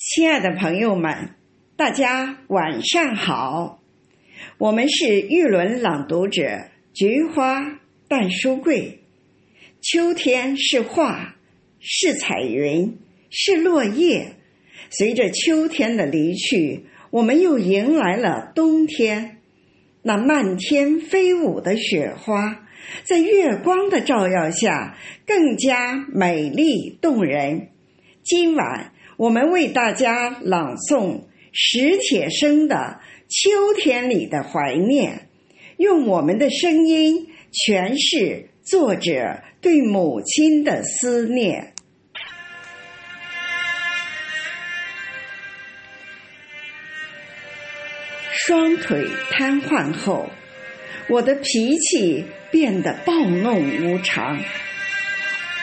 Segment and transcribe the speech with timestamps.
[0.00, 1.30] 亲爱的朋友们，
[1.76, 3.82] 大家晚上好！
[4.56, 9.00] 我们是玉轮朗读者菊花淡书柜。
[9.80, 11.34] 秋天是画，
[11.80, 12.96] 是彩云，
[13.28, 14.36] 是落叶。
[14.88, 19.38] 随着秋天的离去，我们又迎来了冬天。
[20.02, 22.68] 那漫天飞舞的雪花，
[23.02, 24.96] 在月光的照耀下，
[25.26, 27.70] 更加美丽动人。
[28.22, 28.92] 今晚。
[29.18, 32.76] 我们为大家朗诵史铁生的
[33.26, 35.12] 《秋天里的怀念》，
[35.76, 41.74] 用我们的声音诠释作者对母亲的思念。
[48.30, 50.30] 双腿瘫痪后，
[51.08, 54.38] 我的脾气变得暴怒无常。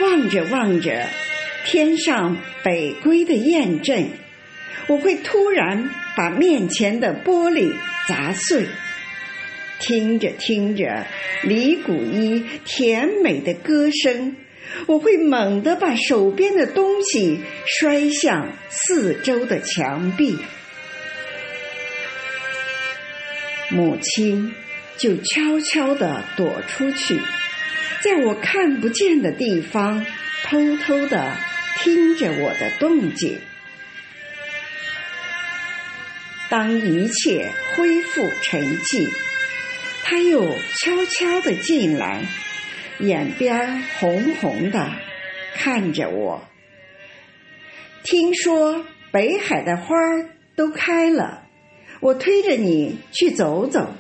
[0.02, 1.08] 望着望着。
[1.66, 4.08] 天上北归的雁阵，
[4.88, 7.74] 我会突然把面前的玻璃
[8.08, 8.68] 砸碎。
[9.80, 11.06] 听着听着
[11.44, 14.38] 李谷一甜美的歌声，
[14.86, 20.38] 我会猛地把手边的东西摔向四周的墙壁。
[23.70, 24.54] 母亲
[24.98, 27.20] 就悄悄地躲出去，
[28.02, 30.06] 在我看不见的地方
[30.44, 31.36] 偷偷地。
[31.86, 33.40] 听着我的动静，
[36.50, 39.08] 当一切恢复沉寂，
[40.04, 42.26] 他又悄悄的进来，
[42.98, 44.94] 眼边红红的
[45.54, 46.44] 看着我。
[48.04, 49.96] 听说北海的花
[50.56, 51.44] 都开了，
[52.00, 53.94] 我推着你去走走。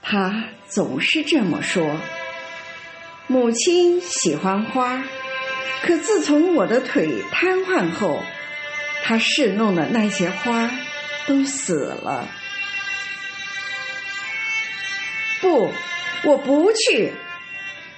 [0.00, 2.00] 他总是这么说。
[3.26, 5.04] 母亲喜欢花。
[5.82, 8.22] 可自从我的腿瘫痪后，
[9.02, 10.70] 他侍弄的那些花
[11.26, 12.28] 都死了。
[15.40, 15.72] 不，
[16.24, 17.12] 我不去！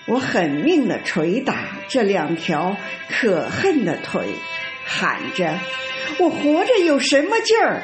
[0.06, 2.76] 我狠命的捶打这两条
[3.08, 4.26] 可恨的腿，
[4.84, 5.58] 喊着
[6.18, 7.82] ：“我活着有什么劲儿？”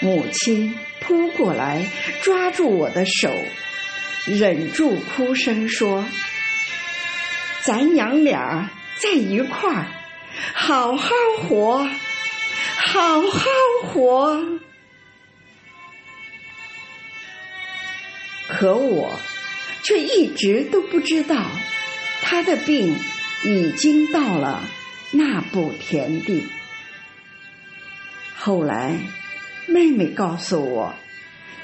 [0.00, 1.86] 母亲扑过来
[2.22, 3.32] 抓住我的手，
[4.26, 6.04] 忍住哭声说。
[7.66, 9.86] 咱娘俩在一块儿，
[10.54, 11.10] 好好
[11.42, 11.78] 活，
[12.76, 13.40] 好好
[13.82, 14.40] 活。
[18.46, 19.18] 可我
[19.82, 21.36] 却一直都不知道，
[22.22, 22.96] 他的病
[23.42, 24.62] 已经到了
[25.10, 26.46] 那步田地。
[28.36, 28.96] 后来，
[29.66, 30.94] 妹妹告诉我，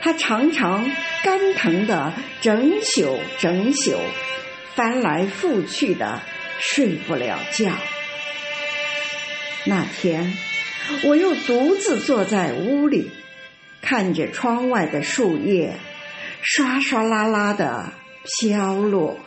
[0.01, 0.91] 他常常
[1.23, 3.97] 肝疼的整宿整宿。
[4.75, 6.21] 翻来覆去的
[6.59, 7.73] 睡不了觉。
[9.65, 10.37] 那天，
[11.05, 13.11] 我又独自坐在屋里，
[13.81, 15.75] 看着窗外的树叶
[16.43, 17.93] 刷刷啦啦的
[18.25, 19.19] 飘落。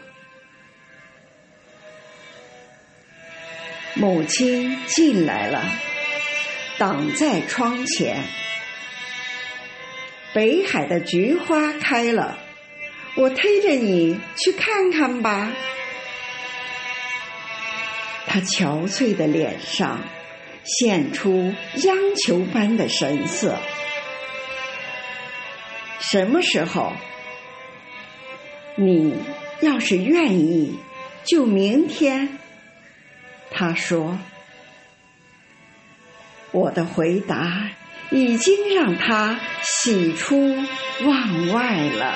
[3.94, 5.64] 母亲进来了，
[6.78, 8.24] 挡在窗前。
[10.34, 12.38] 北海的菊花开了。
[13.16, 15.52] 我推着你去看看吧。
[18.28, 20.02] 他憔悴的脸上
[20.64, 21.54] 现出
[21.84, 23.58] 央求般的神色。
[26.00, 26.94] 什么时候？
[28.76, 29.16] 你
[29.62, 30.78] 要是愿意，
[31.24, 32.38] 就明天。
[33.52, 34.20] 他说。
[36.52, 37.70] 我的回答
[38.12, 40.56] 已经让他喜出
[41.04, 42.16] 望外了。